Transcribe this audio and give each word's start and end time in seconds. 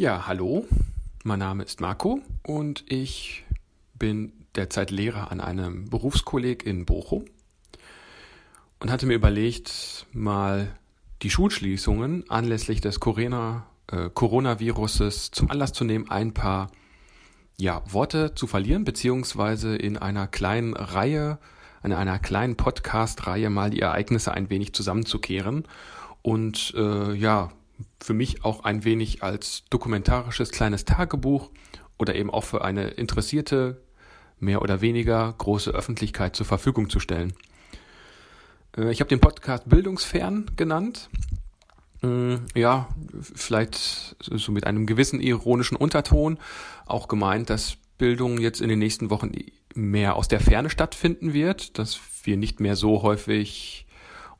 Ja, 0.00 0.28
hallo, 0.28 0.64
mein 1.24 1.40
Name 1.40 1.64
ist 1.64 1.80
Marco 1.80 2.20
und 2.44 2.84
ich 2.86 3.44
bin 3.94 4.32
derzeit 4.54 4.92
Lehrer 4.92 5.32
an 5.32 5.40
einem 5.40 5.90
Berufskolleg 5.90 6.64
in 6.64 6.86
Bochum 6.86 7.24
und 8.78 8.92
hatte 8.92 9.06
mir 9.06 9.14
überlegt, 9.14 10.06
mal 10.12 10.72
die 11.22 11.30
Schulschließungen 11.30 12.30
anlässlich 12.30 12.80
des 12.80 13.00
Corona, 13.00 13.66
äh, 13.90 14.08
Coronaviruses 14.08 15.32
zum 15.32 15.50
Anlass 15.50 15.72
zu 15.72 15.82
nehmen, 15.82 16.08
ein 16.08 16.32
paar 16.32 16.70
ja, 17.56 17.82
Worte 17.90 18.36
zu 18.36 18.46
verlieren, 18.46 18.84
beziehungsweise 18.84 19.74
in 19.74 19.96
einer 19.96 20.28
kleinen 20.28 20.74
Reihe, 20.74 21.40
in 21.82 21.92
einer 21.92 22.20
kleinen 22.20 22.54
Podcast-Reihe 22.54 23.50
mal 23.50 23.70
die 23.70 23.80
Ereignisse 23.80 24.30
ein 24.30 24.48
wenig 24.48 24.74
zusammenzukehren 24.74 25.64
und 26.22 26.72
äh, 26.76 27.14
ja, 27.14 27.50
für 28.00 28.14
mich 28.14 28.44
auch 28.44 28.64
ein 28.64 28.84
wenig 28.84 29.22
als 29.22 29.64
dokumentarisches 29.70 30.50
kleines 30.50 30.84
Tagebuch 30.84 31.50
oder 31.98 32.14
eben 32.14 32.30
auch 32.30 32.44
für 32.44 32.64
eine 32.64 32.88
interessierte, 32.88 33.82
mehr 34.40 34.62
oder 34.62 34.80
weniger 34.80 35.34
große 35.36 35.70
Öffentlichkeit 35.70 36.36
zur 36.36 36.46
Verfügung 36.46 36.90
zu 36.90 37.00
stellen. 37.00 37.32
Äh, 38.76 38.90
ich 38.92 39.00
habe 39.00 39.08
den 39.08 39.20
Podcast 39.20 39.68
Bildungsfern 39.68 40.50
genannt. 40.56 41.10
Mm, 42.02 42.36
ja, 42.54 42.88
vielleicht 43.20 44.16
so 44.20 44.52
mit 44.52 44.66
einem 44.66 44.86
gewissen 44.86 45.20
ironischen 45.20 45.76
Unterton 45.76 46.38
auch 46.86 47.08
gemeint, 47.08 47.50
dass 47.50 47.76
Bildung 47.98 48.38
jetzt 48.38 48.60
in 48.60 48.68
den 48.68 48.78
nächsten 48.78 49.10
Wochen 49.10 49.32
mehr 49.74 50.14
aus 50.14 50.28
der 50.28 50.40
Ferne 50.40 50.70
stattfinden 50.70 51.32
wird, 51.32 51.78
dass 51.78 51.98
wir 52.22 52.36
nicht 52.36 52.60
mehr 52.60 52.76
so 52.76 53.02
häufig 53.02 53.87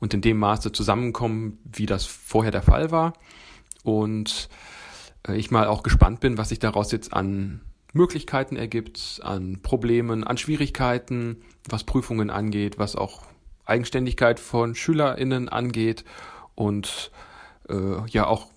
und 0.01 0.15
in 0.15 0.21
dem 0.21 0.39
Maße 0.39 0.73
zusammenkommen, 0.73 1.59
wie 1.65 1.87
das 1.87 2.05
vorher 2.07 2.53
der 2.53 2.63
Fall 2.63 2.91
war. 2.91 3.15
Und 3.83 4.49
äh, 5.27 5.37
ich 5.37 5.51
mal 5.51 5.67
auch 5.67 5.83
gespannt 5.83 6.21
bin, 6.21 6.39
was 6.39 6.51
sich 6.51 6.59
daraus 6.59 6.93
jetzt 6.93 7.13
an 7.13 7.61
Möglichkeiten 7.93 8.57
ergibt, 8.57 9.21
an 9.23 9.61
Problemen, 9.63 10.25
an 10.25 10.37
Schwierigkeiten, 10.37 11.43
was 11.69 11.85
Prüfungen 11.85 12.31
angeht, 12.31 12.79
was 12.79 12.97
auch 12.97 13.23
Eigenständigkeit 13.65 14.41
von 14.41 14.75
SchülerInnen 14.75 15.49
angeht 15.49 16.05
und 16.55 17.11
äh, 17.69 18.07
ja 18.09 18.27
auch 18.27 18.49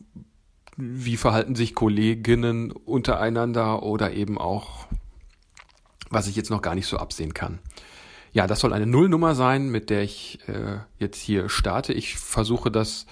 wie 0.77 1.17
verhalten 1.17 1.55
sich 1.55 1.75
Kolleginnen 1.75 2.71
untereinander 2.71 3.83
oder 3.83 4.13
eben 4.13 4.37
auch, 4.37 4.87
was 6.09 6.27
ich 6.27 6.35
jetzt 6.35 6.49
noch 6.49 6.61
gar 6.61 6.75
nicht 6.75 6.87
so 6.87 6.97
absehen 6.97 7.33
kann. 7.33 7.59
Ja, 8.33 8.47
das 8.47 8.61
soll 8.61 8.73
eine 8.73 8.85
Nullnummer 8.85 9.35
sein, 9.35 9.69
mit 9.69 9.89
der 9.89 10.03
ich 10.03 10.39
äh, 10.47 10.77
jetzt 10.97 11.21
hier 11.21 11.49
starte. 11.49 11.91
Ich 11.91 12.17
versuche 12.17 12.71
das 12.71 13.05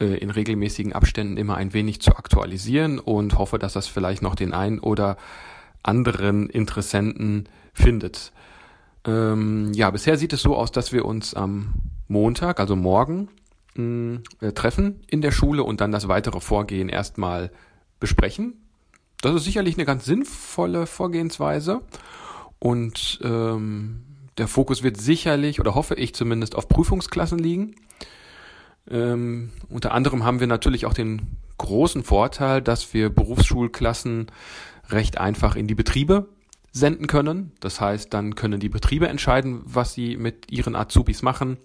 äh, 0.00 0.16
in 0.18 0.30
regelmäßigen 0.30 0.92
Abständen 0.92 1.36
immer 1.36 1.56
ein 1.56 1.72
wenig 1.72 2.00
zu 2.00 2.16
aktualisieren 2.16 2.98
und 2.98 3.38
hoffe, 3.38 3.58
dass 3.58 3.74
das 3.74 3.86
vielleicht 3.86 4.20
noch 4.20 4.34
den 4.34 4.52
einen 4.52 4.80
oder 4.80 5.16
anderen 5.82 6.50
Interessenten 6.50 7.48
findet. 7.72 8.32
Ähm, 9.04 9.72
ja, 9.74 9.90
bisher 9.90 10.18
sieht 10.18 10.32
es 10.32 10.42
so 10.42 10.56
aus, 10.56 10.72
dass 10.72 10.92
wir 10.92 11.04
uns 11.04 11.34
am 11.34 11.74
Montag, 12.08 12.58
also 12.58 12.74
morgen, 12.74 13.28
mh, 13.74 13.82
mm, 13.82 14.22
äh, 14.40 14.52
treffen 14.52 15.00
in 15.06 15.20
der 15.20 15.30
Schule 15.30 15.62
und 15.62 15.80
dann 15.80 15.92
das 15.92 16.08
weitere 16.08 16.40
Vorgehen 16.40 16.88
erstmal 16.88 17.52
besprechen. 18.00 18.54
Das 19.20 19.34
ist 19.34 19.44
sicherlich 19.44 19.76
eine 19.76 19.84
ganz 19.84 20.04
sinnvolle 20.04 20.86
Vorgehensweise 20.86 21.80
und 22.58 23.20
ähm, 23.22 24.02
der 24.38 24.48
Fokus 24.48 24.82
wird 24.82 24.96
sicherlich, 24.96 25.60
oder 25.60 25.74
hoffe 25.74 25.94
ich 25.94 26.14
zumindest, 26.14 26.54
auf 26.54 26.68
Prüfungsklassen 26.68 27.38
liegen. 27.38 27.74
Ähm, 28.90 29.50
unter 29.68 29.92
anderem 29.92 30.24
haben 30.24 30.40
wir 30.40 30.46
natürlich 30.46 30.86
auch 30.86 30.94
den 30.94 31.36
großen 31.58 32.04
Vorteil, 32.04 32.62
dass 32.62 32.94
wir 32.94 33.10
Berufsschulklassen 33.10 34.28
recht 34.88 35.18
einfach 35.18 35.56
in 35.56 35.66
die 35.66 35.74
Betriebe 35.74 36.28
senden 36.72 37.06
können. 37.06 37.52
Das 37.60 37.80
heißt, 37.80 38.14
dann 38.14 38.34
können 38.34 38.60
die 38.60 38.68
Betriebe 38.68 39.08
entscheiden, 39.08 39.60
was 39.64 39.94
sie 39.94 40.16
mit 40.16 40.50
ihren 40.50 40.76
Azubis 40.76 41.22
machen, 41.22 41.58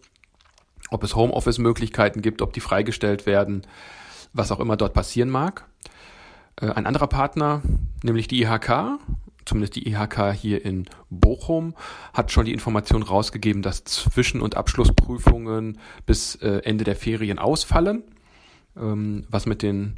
ob 0.90 1.04
es 1.04 1.16
Homeoffice-Möglichkeiten 1.16 2.22
gibt, 2.22 2.42
ob 2.42 2.54
die 2.54 2.60
freigestellt 2.60 3.26
werden, 3.26 3.66
was 4.34 4.52
auch 4.52 4.60
immer 4.60 4.78
dort 4.78 4.94
passieren 4.94 5.30
mag. 5.30 5.66
Äh, 6.60 6.72
ein 6.72 6.86
anderer 6.86 7.08
Partner, 7.08 7.62
nämlich 8.04 8.28
die 8.28 8.42
IHK, 8.42 9.00
zumindest 9.46 9.76
die 9.76 9.88
IHK 9.88 10.34
hier 10.34 10.64
in 10.66 10.86
Bochum, 11.10 11.76
hat 12.14 12.32
schon 12.32 12.46
die 12.46 12.54
Information 12.54 13.04
rausgegeben, 13.04 13.62
dass 13.62 13.84
Zwischen- 13.84 14.42
und 14.42 14.58
Abschlussprüfungen 14.58 15.80
bis 16.06 16.36
äh, 16.36 16.62
Ende 16.64 16.84
der 16.84 16.96
Ferien 16.96 17.40
ausfallen. 17.40 18.04
Ähm, 18.76 19.26
was 19.30 19.46
mit 19.46 19.62
den 19.62 19.96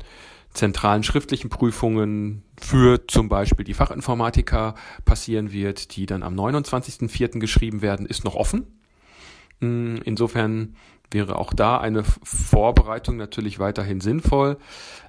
zentralen 0.56 1.04
schriftlichen 1.04 1.50
Prüfungen 1.50 2.44
für 2.60 3.08
zum 3.08 3.30
Beispiel 3.30 3.66
die 3.66 3.74
Fachinformatiker 3.74 4.76
passieren 5.04 5.52
wird, 5.52 5.96
die 5.96 6.06
dann 6.06 6.24
am 6.24 6.34
29.04. 6.36 7.40
geschrieben 7.40 7.82
werden, 7.82 8.06
ist 8.06 8.24
noch 8.24 8.36
offen. 8.36 8.66
Mm, 9.60 9.98
insofern 10.04 10.76
wäre 11.12 11.38
auch 11.38 11.54
da 11.54 11.78
eine 11.78 12.04
Vorbereitung 12.04 13.18
natürlich 13.18 13.60
weiterhin 13.60 14.02
sinnvoll. 14.02 14.58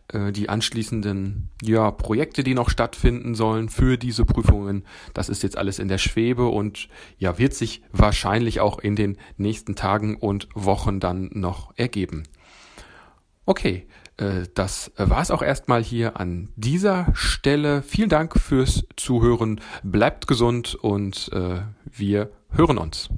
Äh, 0.08 0.32
die 0.32 0.48
anschließenden 0.48 1.50
ja, 1.62 1.90
Projekte, 1.90 2.44
die 2.44 2.54
noch 2.54 2.70
stattfinden 2.70 3.34
sollen 3.34 3.68
für 3.68 3.96
diese 3.96 4.24
Prüfungen, 4.24 4.84
das 5.14 5.28
ist 5.28 5.42
jetzt 5.42 5.58
alles 5.58 5.78
in 5.78 5.88
der 5.88 5.98
Schwebe 5.98 6.46
und 6.46 6.88
ja, 7.18 7.38
wird 7.38 7.54
sich 7.54 7.82
wahrscheinlich 7.92 8.60
auch 8.60 8.78
in 8.78 8.94
den 8.94 9.16
nächsten 9.36 9.74
Tagen 9.74 10.16
und 10.16 10.48
Wochen 10.54 11.00
dann 11.00 11.30
noch 11.32 11.72
ergeben. 11.76 12.22
Okay, 13.46 13.86
äh, 14.16 14.46
das 14.54 14.92
war 14.96 15.22
es 15.22 15.30
auch 15.30 15.42
erstmal 15.42 15.82
hier 15.82 16.20
an 16.20 16.50
dieser 16.56 17.08
Stelle. 17.14 17.82
Vielen 17.82 18.08
Dank 18.08 18.38
fürs 18.38 18.84
Zuhören. 18.96 19.60
Bleibt 19.82 20.26
gesund 20.26 20.76
und 20.76 21.30
äh, 21.32 21.62
wir 21.84 22.30
hören 22.50 22.78
uns. 22.78 23.08